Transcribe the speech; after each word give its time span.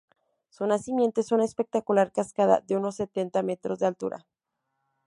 Su 0.49 0.65
nacimiento 0.65 1.21
es 1.21 1.31
una 1.31 1.45
espectacular 1.45 2.11
cascada 2.11 2.63
de 2.65 2.75
unos 2.75 2.95
setenta 2.95 3.43
metros 3.43 3.77
de 3.77 3.85
altura. 3.85 4.25